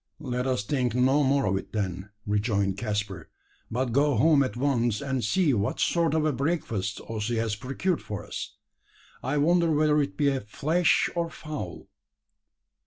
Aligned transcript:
"Let 0.19 0.47
us 0.47 0.63
think 0.63 0.95
no 0.95 1.21
more 1.21 1.45
of 1.45 1.57
it 1.57 1.73
then," 1.73 2.09
rejoined 2.25 2.75
Caspar; 2.79 3.29
"but 3.69 3.91
go 3.91 4.15
home 4.15 4.41
at 4.41 4.57
once 4.57 4.99
and 4.99 5.23
see 5.23 5.53
what 5.53 5.79
sort 5.79 6.15
of 6.15 6.25
a 6.25 6.33
breakfast 6.33 6.99
Ossy 7.01 7.35
has 7.35 7.55
procured 7.55 8.01
for 8.01 8.25
us. 8.25 8.55
I 9.21 9.37
wonder 9.37 9.69
whether 9.69 10.01
it 10.01 10.17
be 10.17 10.39
flesh 10.39 11.07
or 11.15 11.29
fowl." 11.29 11.87